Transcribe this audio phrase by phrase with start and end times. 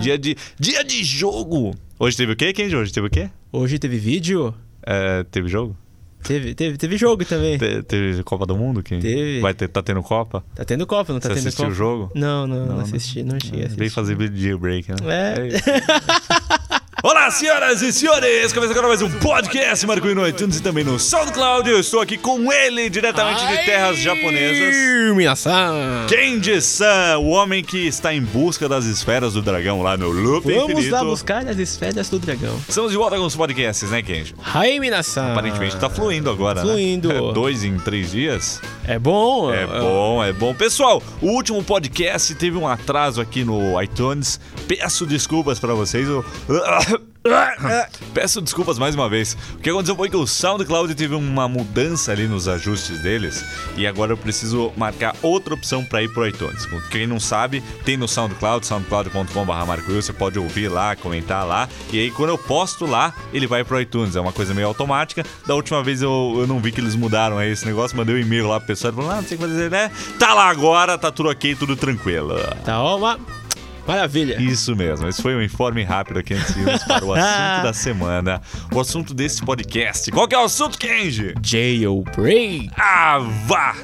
[0.00, 1.74] Dia de, dia de jogo.
[1.98, 2.76] Hoje teve o quê, Kenji?
[2.76, 3.28] Hoje teve o quê?
[3.50, 4.54] Hoje teve vídeo?
[4.86, 5.76] É, teve jogo?
[6.22, 7.58] Teve, teve, teve jogo também.
[7.58, 9.02] Te- teve Copa do Mundo, Kenji?
[9.02, 9.40] Teve.
[9.40, 10.44] Vai ter, tá tendo Copa?
[10.54, 11.72] Tá tendo Copa, não tá Você tendo assistiu Copa?
[11.72, 12.12] o jogo?
[12.14, 13.78] Não, não, não, Não, assisti, não cheguei a assistir.
[13.80, 14.96] Veio fazer vídeo de jailbreak, né?
[15.08, 16.57] É.
[17.00, 18.52] Olá, senhoras e senhores!
[18.52, 21.70] Começa agora mais um podcast Marco no iTunes e também no SoundCloud.
[21.70, 24.74] Eu estou aqui com ele, diretamente de terras japonesas.
[25.14, 26.06] Minasan!
[26.08, 30.72] Kenji-san, o homem que está em busca das esferas do dragão lá no loop Vamos
[30.72, 30.90] infinito.
[30.92, 32.58] lá buscar as esferas do dragão.
[32.68, 34.34] Estamos de volta com os podcasts, né, Kenji?
[34.42, 35.32] Hai, Minasan!
[35.32, 36.68] Aparentemente tá fluindo agora, né?
[36.72, 37.12] Fluindo.
[37.12, 38.60] É, Dois em três dias.
[38.84, 39.54] É bom?
[39.54, 40.52] É bom, é bom.
[40.52, 44.40] Pessoal, o último podcast teve um atraso aqui no iTunes.
[44.66, 46.08] Peço desculpas pra vocês.
[46.08, 46.24] Eu-
[48.14, 49.36] Peço desculpas mais uma vez.
[49.54, 53.44] O que aconteceu foi que o SoundCloud teve uma mudança ali nos ajustes deles
[53.76, 56.66] e agora eu preciso marcar outra opção pra ir pro iTunes.
[56.90, 61.68] Quem não sabe, tem no SoundCloud, soundcloud.com.br Você pode ouvir lá, comentar lá.
[61.92, 64.16] E aí quando eu posto lá, ele vai pro iTunes.
[64.16, 65.24] É uma coisa meio automática.
[65.46, 68.18] Da última vez eu, eu não vi que eles mudaram aí esse negócio, mandei um
[68.18, 69.90] e-mail lá pro pessoal falando, ah, não sei o que fazer, né?
[70.18, 72.34] Tá lá agora, tá tudo ok, tudo tranquilo.
[72.64, 73.16] Tá ó,
[73.88, 74.40] maravilha.
[74.40, 77.72] Isso mesmo, esse foi um informe rápido aqui antes de irmos para o assunto da
[77.72, 78.42] semana.
[78.72, 80.10] O assunto desse podcast.
[80.10, 81.34] Qual que é o assunto, Kenji?
[81.42, 82.70] Jailbreak.
[82.76, 83.74] Ah, vá!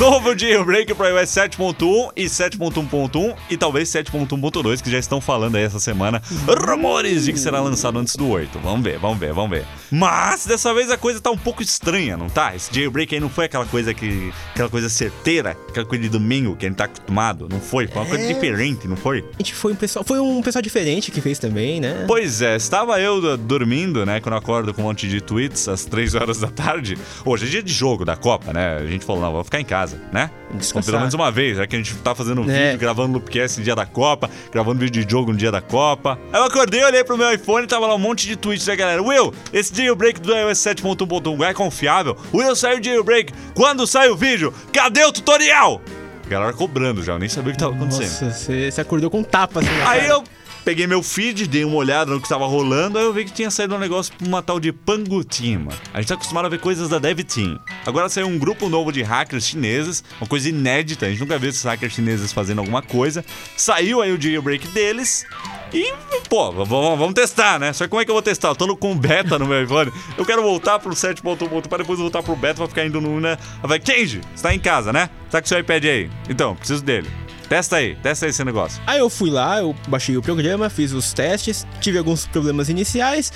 [0.00, 5.62] Novo jailbreak para iOS 7.1 e 7.1.1 e talvez 7.1.2 que já estão falando aí
[5.62, 6.20] essa semana.
[6.66, 8.58] Rumores de que será lançado antes do 8.
[8.58, 9.64] Vamos ver, vamos ver, vamos ver.
[9.90, 12.54] Mas dessa vez a coisa tá um pouco estranha, não tá?
[12.54, 16.56] Esse jailbreak aí não foi aquela coisa que aquela coisa certeira, aquela coisa de domingo
[16.56, 17.86] que a gente tá acostumado, não foi?
[17.86, 18.32] Foi uma coisa É.
[18.32, 19.24] diferente, não foi?
[19.34, 22.04] A gente foi um pessoal, foi um pessoal diferente que fez também, né?
[22.06, 24.20] Pois é, estava eu dormindo, né?
[24.20, 26.96] Quando eu acordo com um monte de tweets às 3 horas da tarde.
[27.24, 28.78] Hoje é dia de jogo da Copa, né?
[28.78, 30.30] A gente falou, não, vou ficar em casa, né?
[30.54, 30.82] Descansar.
[30.82, 32.66] Então, pelo menos uma vez, já que a gente tá fazendo um É.
[32.66, 36.18] vídeo, gravando Loopcast no dia da Copa, gravando vídeo de jogo no dia da Copa.
[36.32, 38.74] Aí eu acordei, olhei pro meu iPhone e tava lá um monte de tweets da
[38.76, 39.02] galera.
[39.02, 42.16] Will, esse jailbreak do iOS 7.1.1 é confiável?
[42.32, 43.32] Will, saiu o jailbreak.
[43.54, 44.52] Quando sai o vídeo?
[44.72, 45.80] Cadê o tutorial?
[46.24, 48.28] A galera cobrando já, eu nem sabia o que tava acontecendo.
[48.28, 50.12] Nossa, você acordou com tapa assim na Aí cara.
[50.14, 50.24] eu
[50.64, 53.50] peguei meu feed, dei uma olhada no que estava rolando, aí eu vi que tinha
[53.50, 55.60] saído um negócio pra uma tal de Pangu Team.
[55.64, 55.76] mano.
[55.92, 57.60] A gente tá acostumado a ver coisas da Dev Team.
[57.84, 61.50] Agora saiu um grupo novo de hackers chineses, uma coisa inédita, a gente nunca viu
[61.50, 63.22] esses hackers chineses fazendo alguma coisa.
[63.54, 65.26] Saiu aí o jailbreak deles.
[65.74, 65.92] E,
[66.28, 67.72] pô, vamos testar, né?
[67.72, 68.48] Só que como é que eu vou testar?
[68.48, 69.92] Eu tô no, com beta no meu iPhone.
[70.16, 73.20] Eu quero voltar pro 7.1 para depois voltar pro beta pra ficar indo no.
[73.20, 73.36] Né?
[73.60, 75.10] Vai, Kenji, você tá em casa, né?
[75.30, 76.10] Tá com seu iPad aí.
[76.28, 77.10] Então, preciso dele.
[77.48, 78.80] Testa aí, testa aí esse negócio.
[78.86, 83.32] Aí eu fui lá, eu baixei o programa, fiz os testes, tive alguns problemas iniciais,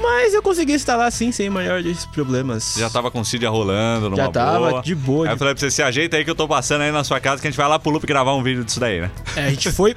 [0.00, 2.74] mas eu consegui instalar assim, sem maiores problemas.
[2.78, 4.82] Já tava com o Cydia rolando, numa Já tava boa.
[4.82, 6.90] de boa, Aí eu falei pra você, se ajeita aí que eu tô passando aí
[6.90, 9.00] na sua casa que a gente vai lá pro loop gravar um vídeo disso daí,
[9.00, 9.10] né?
[9.36, 9.94] É, a gente foi.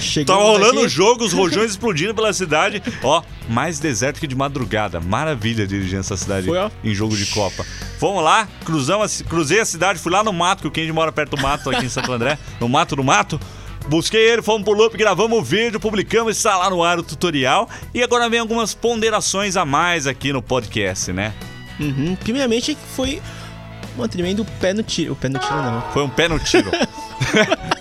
[0.00, 2.82] Chegamos Tava rolando o jogo, os rojões explodindo pela cidade.
[3.02, 5.00] Ó, mais deserto que de madrugada.
[5.00, 6.70] Maravilha dirigir essa cidade Foi, ó.
[6.84, 7.64] em jogo de Copa.
[7.98, 11.10] Fomos lá, cruzamos, a- cruzei a cidade, fui lá no mato, que o Kenji mora
[11.12, 12.38] perto do mato aqui em Santo André.
[12.60, 13.38] No mato do mato.
[13.88, 17.68] Busquei ele, fomos pro loop, gravamos o vídeo, publicamos, está lá no ar o tutorial.
[17.94, 21.32] E agora vem algumas ponderações a mais aqui no podcast, né?
[21.78, 22.16] Uhum.
[22.16, 23.22] Primeiramente foi
[23.96, 25.12] um tremendo pé no tiro.
[25.12, 25.82] O pé no tiro não.
[25.92, 26.68] Foi um pé no tiro.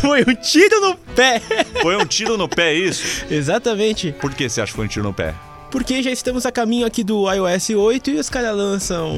[0.00, 1.40] Foi um tiro no pé!
[1.82, 3.24] Foi um tiro no pé, isso?
[3.30, 4.12] Exatamente.
[4.12, 5.34] Por que você acha que foi um tiro no pé?
[5.70, 9.14] Porque já estamos a caminho aqui do iOS 8 e os caras lançam.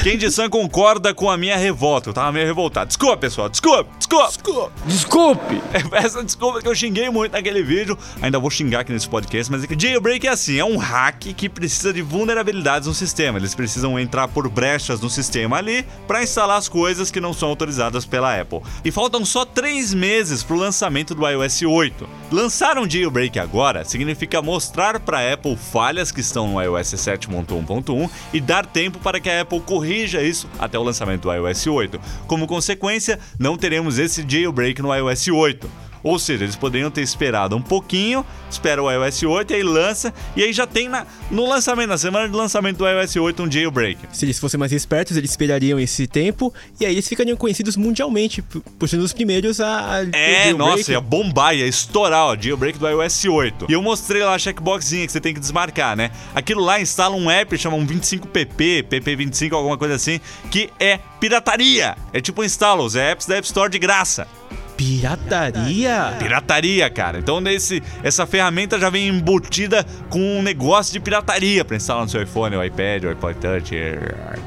[0.00, 2.10] Kendi-san concorda com a minha revolta.
[2.10, 2.86] Eu tava meio revoltado.
[2.86, 3.48] Desculpa, pessoal.
[3.48, 4.72] Desculpa, desculpa.
[4.86, 5.62] Desculpe!
[5.92, 7.98] Essa desculpa que eu xinguei muito naquele vídeo.
[8.22, 11.34] Ainda vou xingar aqui nesse podcast, mas é que jailbreak é assim: é um hack
[11.36, 13.38] que precisa de vulnerabilidades no sistema.
[13.38, 17.48] Eles precisam entrar por brechas no sistema ali para instalar as coisas que não são
[17.48, 18.60] autorizadas pela Apple.
[18.84, 22.08] E faltam só três meses pro lançamento do iOS 8.
[22.30, 25.56] Lançar um jailbreak agora significa mostrar para Apple
[25.96, 30.46] falhas que estão no iOS 7.1.1 e dar tempo para que a Apple corrija isso
[30.58, 31.98] até o lançamento do iOS 8.
[32.26, 35.85] Como consequência, não teremos esse jailbreak no iOS 8.
[36.06, 40.14] Ou seja, eles poderiam ter esperado um pouquinho, espera o iOS 8 e aí lança,
[40.36, 43.50] e aí já tem na, no lançamento, na semana de lançamento do iOS 8, um
[43.50, 43.98] jailbreak.
[44.12, 48.40] Se eles fossem mais espertos, eles esperariam esse tempo e aí eles ficariam conhecidos mundialmente
[48.78, 50.06] por serem os primeiros a.
[50.12, 53.66] É, nossa, ia bombar, ia estourar, ó, jailbreak do iOS 8.
[53.68, 56.12] E eu mostrei lá a checkboxzinha que você tem que desmarcar, né?
[56.36, 60.20] Aquilo lá instala um app, chama um 25pp, pp25, alguma coisa assim,
[60.52, 61.96] que é pirataria.
[62.12, 64.28] É tipo instalos, é apps da App Store de graça.
[64.76, 66.14] Pirataria?
[66.18, 67.18] Pirataria, cara.
[67.18, 72.10] Então nesse, essa ferramenta já vem embutida com um negócio de pirataria pra instalar no
[72.10, 73.74] seu iPhone, o iPad, o iPod Touch.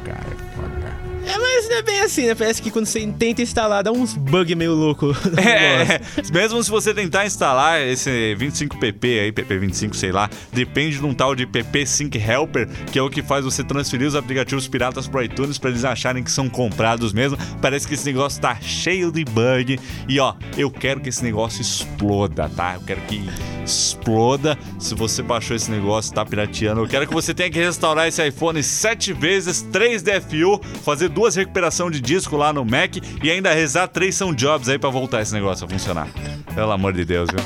[0.06, 0.39] Cara.
[1.30, 2.36] É, mas não é bem assim, né?
[2.36, 5.08] Parece que quando você tenta instalar, dá uns bug meio louco.
[5.30, 5.40] negócio.
[5.40, 6.02] É,
[6.34, 11.36] mesmo se você tentar instalar esse 25pp aí, pp25, sei lá, depende de um tal
[11.36, 15.24] de pp Sync Helper, que é o que faz você transferir os aplicativos piratas pro
[15.24, 17.38] iTunes pra eles acharem que são comprados mesmo.
[17.62, 19.80] Parece que esse negócio tá cheio de bug.
[20.08, 22.76] E ó, eu quero que esse negócio exploda, tá?
[22.76, 23.22] Eu quero que
[23.64, 24.58] exploda.
[24.80, 28.26] Se você baixou esse negócio, tá pirateando, eu quero que você tenha que restaurar esse
[28.26, 33.54] iPhone sete vezes, 3 DFU, fazer duas recuperação de disco lá no Mac e ainda
[33.54, 36.08] rezar três são jobs aí pra voltar esse negócio a funcionar.
[36.54, 37.40] Pelo amor de Deus, viu?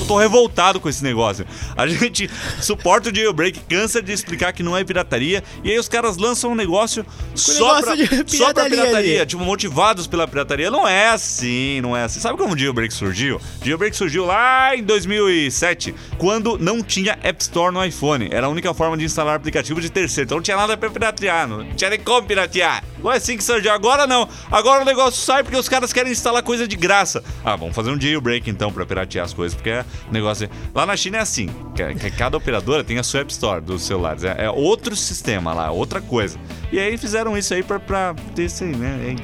[0.00, 1.44] Eu tô revoltado com esse negócio.
[1.76, 2.30] A gente
[2.60, 6.52] suporta o jailbreak, cansa de explicar que não é pirataria, e aí os caras lançam
[6.52, 7.04] um negócio
[7.34, 9.26] só, negócio pra, só pra pirataria pirataria, ali.
[9.26, 10.70] tipo, motivados pela pirataria.
[10.70, 12.20] Não é assim, não é assim.
[12.20, 13.40] Sabe como o jailbreak surgiu?
[13.60, 18.28] O jailbreak surgiu lá em 2007, quando não tinha App Store no iPhone.
[18.30, 20.26] Era a única forma de instalar aplicativo de terceiro.
[20.26, 22.84] Então não tinha nada pra piratear, não tinha nem como piratear.
[23.02, 23.72] Não é assim que surgiu.
[23.72, 24.28] Agora não.
[24.50, 27.22] Agora o negócio sai porque os caras querem instalar coisa de graça.
[27.44, 30.46] Ah, vamos fazer um jailbreak então pra piratear as coisas, porque o negócio.
[30.46, 33.60] é- Lá na China é assim: que, que cada operadora tem a sua App Store
[33.60, 34.24] dos celulares.
[34.24, 36.38] É, é outro sistema lá, outra coisa.
[36.70, 39.14] E aí fizeram isso aí pra, pra ter esse, né?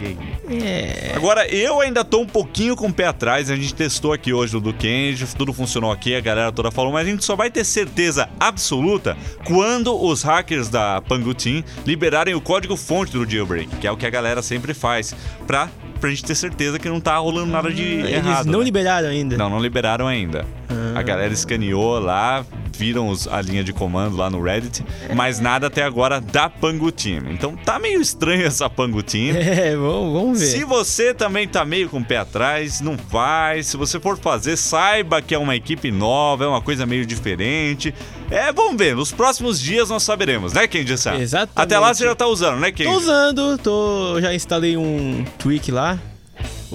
[0.50, 1.12] É.
[1.14, 3.50] Agora, eu ainda tô um pouquinho com o pé atrás.
[3.50, 6.92] A gente testou aqui hoje o do Kenji, tudo funcionou aqui, a galera toda falou,
[6.92, 12.34] mas a gente só vai ter certeza absoluta quando os hackers da Pangu Team liberarem
[12.34, 15.14] o código fonte do jailbreak, que é o que a galera sempre faz,
[15.46, 15.68] pra,
[16.00, 18.46] pra gente ter certeza que não tá rolando nada de Eles errado.
[18.46, 18.64] não né?
[18.64, 19.36] liberaram ainda.
[19.36, 20.44] Não, não liberaram ainda.
[20.94, 22.44] A galera escaneou lá,
[22.76, 24.84] viram os- a linha de comando lá no Reddit,
[25.14, 27.30] mas nada até agora da Pangu Team.
[27.30, 29.34] Então tá meio estranho essa Pangu Team.
[29.54, 30.46] É, vamos, vamos ver.
[30.46, 33.66] Se você também tá meio com o pé atrás, não faz.
[33.68, 37.94] Se você for fazer, saiba que é uma equipe nova, é uma coisa meio diferente.
[38.30, 38.96] É, vamos ver.
[38.96, 41.14] Nos próximos dias nós saberemos, né, Kenji San?
[41.16, 41.52] Exatamente.
[41.56, 42.90] Até lá você já tá usando, né, Kenji?
[42.90, 45.98] Tô usando, tô, já instalei um tweak lá.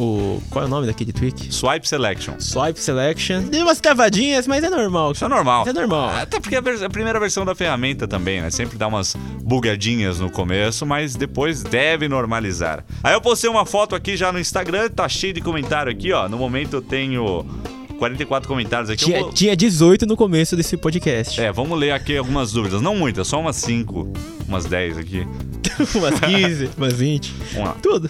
[0.02, 1.54] O, qual é o nome daquele tweak?
[1.54, 2.36] Swipe Selection.
[2.40, 3.42] Swipe Selection.
[3.44, 5.12] Deu umas travadinhas, mas é normal.
[5.12, 5.62] Isso é normal.
[5.64, 6.10] Isso é normal.
[6.16, 8.50] Até porque é a primeira versão da ferramenta também, né?
[8.50, 12.86] Sempre dá umas bugadinhas no começo, mas depois deve normalizar.
[13.04, 16.30] Aí eu postei uma foto aqui já no Instagram, tá cheio de comentário aqui, ó.
[16.30, 17.46] No momento eu tenho
[17.98, 19.04] 44 comentários aqui.
[19.04, 21.42] Tinha, vou- tinha 18 no começo desse podcast.
[21.42, 22.82] É, vamos ler aqui algumas dúvidas.
[22.82, 24.14] Não muitas, só umas 5,
[24.48, 25.28] umas 10 aqui.
[25.94, 27.34] umas 15, umas 20.
[27.54, 27.76] Vamos lá.
[27.82, 28.10] Tudo.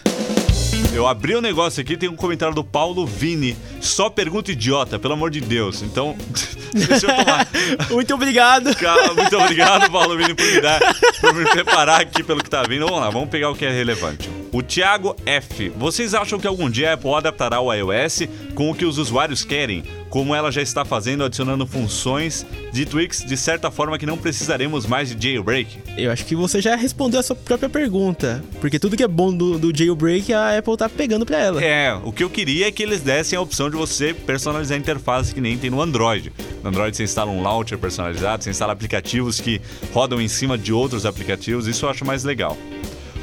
[0.93, 3.55] Eu abri o negócio aqui, tem um comentário do Paulo Vini.
[3.79, 5.81] Só pergunta idiota, pelo amor de Deus.
[5.83, 6.15] Então,
[6.73, 7.47] deixa eu tomar.
[7.91, 8.75] Muito obrigado.
[8.75, 10.79] Cara, muito obrigado, Paulo Vini, por me dar,
[11.21, 12.85] por me preparar aqui pelo que tá vindo.
[12.85, 14.29] Vamos lá, vamos pegar o que é relevante.
[14.51, 15.69] O Thiago F.
[15.69, 18.23] Vocês acham que algum dia a Apple adaptará o iOS
[18.55, 19.83] com o que os usuários querem?
[20.09, 24.85] Como ela já está fazendo, adicionando funções de tweaks de certa forma que não precisaremos
[24.85, 25.79] mais de jailbreak?
[25.97, 28.43] Eu acho que você já respondeu a sua própria pergunta.
[28.59, 31.63] Porque tudo que é bom do, do jailbreak, a Apple tá pegando pra ela.
[31.63, 34.79] É, o que eu queria é que eles dessem a opção de você personalizar a
[34.79, 36.33] interface que nem tem no Android.
[36.63, 39.61] No Android você instala um launcher personalizado, você instala aplicativos que
[39.93, 42.57] rodam em cima de outros aplicativos, isso eu acho mais legal.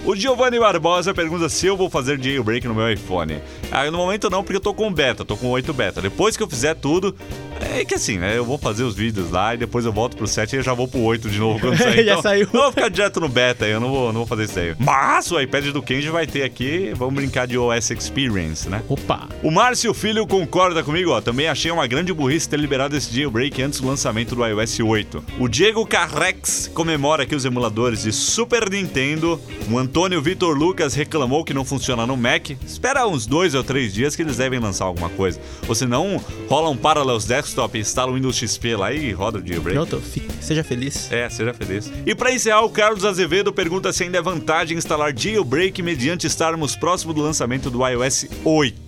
[0.07, 3.43] O Giovanni Barbosa pergunta se eu vou fazer jailbreak no meu iPhone.
[3.73, 6.01] Ah, no momento não, porque eu tô com beta, tô com 8 beta.
[6.01, 7.13] Depois que eu fizer tudo,
[7.61, 8.37] é que assim, né?
[8.37, 10.75] Eu vou fazer os vídeos lá e depois eu volto pro 7 e eu já
[10.75, 12.05] vou pro 8 de novo quando sair.
[12.05, 12.49] Já Então, saiu.
[12.53, 14.75] Eu vou ficar direto no beta, eu não vou, não vou fazer isso aí.
[14.79, 18.83] Mas o iPad do Kenji vai ter aqui, vamos brincar de OS Experience, né?
[18.89, 19.29] Opa.
[19.43, 21.21] O Márcio Filho concorda comigo, ó.
[21.21, 25.25] Também achei uma grande burrice ter liberado esse jailbreak antes do lançamento do iOS 8.
[25.39, 29.41] O Diego Carrex comemora aqui os emuladores de Super Nintendo.
[29.71, 32.51] O Antônio Vitor Lucas reclamou que não funciona no Mac.
[32.67, 35.41] Espera uns dois ou três dias que eles devem lançar alguma coisa.
[35.69, 39.79] Ou senão, rola um Parallels Desktop, instala o Windows XP lá e roda o jailbreak.
[39.79, 40.03] Pronto,
[40.41, 41.11] seja feliz.
[41.13, 41.91] É, seja feliz.
[42.05, 46.75] E pra encerrar, o Carlos Azevedo pergunta se ainda é vantagem instalar jailbreak mediante estarmos
[46.75, 48.86] próximo do lançamento do iOS 8.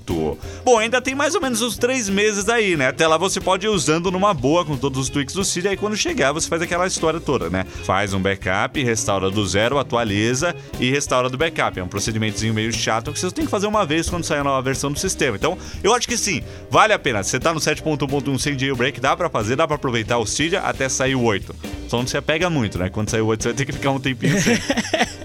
[0.64, 2.88] Bom, ainda tem mais ou menos uns três meses aí, né?
[2.88, 5.76] Até lá você pode ir usando numa boa com todos os tweaks do Siri, aí
[5.76, 7.64] quando chegar você faz aquela história toda, né?
[7.84, 11.78] Faz um backup, restaura do zero, atualiza e restaura do backup.
[11.78, 14.44] É um procedimentozinho meio chato que você tem que fazer uma vez quando sair a
[14.44, 15.36] nova versão do sistema.
[15.36, 17.22] Então, eu acho que sim, vale a pena.
[17.22, 20.88] Você tá no 7.1.1 sem jailbreak, dá pra fazer, dá pra aproveitar o Cydia até
[20.88, 21.54] sair o 8.
[21.88, 22.88] Só não se apega muito, né?
[22.88, 24.58] Quando sair o 8, você vai ter que ficar um tempinho sem.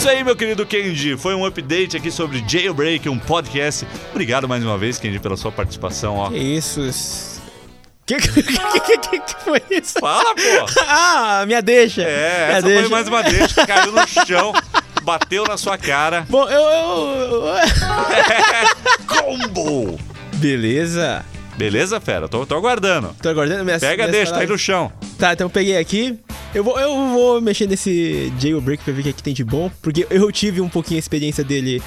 [0.00, 1.14] É isso aí, meu querido Kenji.
[1.18, 3.86] Foi um update aqui sobre Jailbreak, um podcast.
[4.12, 6.30] Obrigado mais uma vez, Kenji, pela sua participação, ó.
[6.30, 6.80] Que isso?
[8.06, 10.00] Que que, que, que, que foi isso?
[10.00, 10.80] Fala, pô!
[10.88, 12.00] Ah, minha deixa.
[12.00, 14.54] É, minha essa foi mais uma deixa que caiu no chão,
[15.04, 16.24] bateu na sua cara.
[16.30, 17.54] Bom, eu, eu- eu-
[19.06, 20.00] Combo!
[20.36, 21.22] Beleza.
[21.58, 22.26] Beleza, fera?
[22.26, 23.14] Tô, tô aguardando.
[23.20, 24.90] Tô aguardando minhas Pega, minhas deixa, tá aí no chão.
[25.18, 26.18] Tá, então eu peguei aqui.
[26.54, 29.44] Eu vou, eu vou mexer nesse jailbreak pra ver o que, é que tem de
[29.44, 31.80] bom, porque eu tive um pouquinho a experiência dele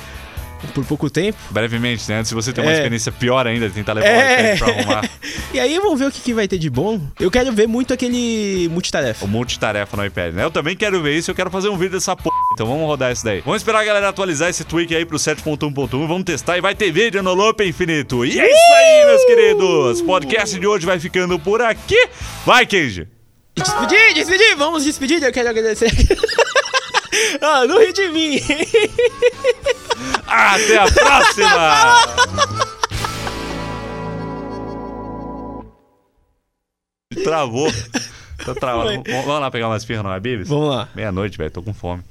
[0.74, 1.38] por pouco tempo.
[1.52, 2.24] Brevemente, né?
[2.24, 2.76] De você ter uma É.
[2.76, 4.56] experiência pior ainda, tentar levar o É.
[4.56, 5.10] iPad pra arrumar
[5.54, 7.02] E aí vamos ver o que, que vai ter de bom.
[7.20, 9.26] Eu quero ver muito aquele multitarefa.
[9.26, 10.46] o multitarefa no iPad, né?
[10.46, 12.34] Eu também quero ver isso, eu quero fazer um vídeo dessa porra.
[12.54, 13.42] Então vamos rodar isso daí.
[13.42, 16.08] Vamos esperar a galera atualizar esse tweak aí pro 7.1.1.
[16.08, 18.26] Vamos testar e vai ter vídeo no Loop Infinito.
[18.26, 20.00] E é isso aí, meus queridos.
[20.00, 22.08] O podcast de hoje vai ficando por aqui.
[22.46, 23.08] Vai, Kenji.
[23.56, 25.92] Despedir, despedir, vamos despedir, eu quero agradecer.
[27.42, 28.40] ah, não ri de mim.
[30.28, 32.64] Até a próxima!
[37.24, 37.72] Travou.
[38.44, 39.04] Tá travado.
[39.08, 40.50] Vamos lá pegar umas pirras no Habibs?
[40.50, 40.90] Vamos lá.
[40.94, 41.50] Meia-noite, velho.
[41.50, 42.04] Tô com fome.